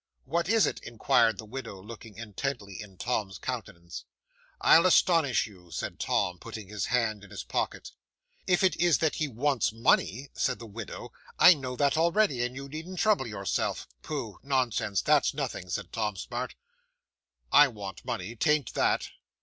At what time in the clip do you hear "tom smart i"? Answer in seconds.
15.93-17.67